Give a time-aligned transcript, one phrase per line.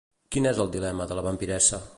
[0.35, 1.85] Quin és el dilema de la vampiressa?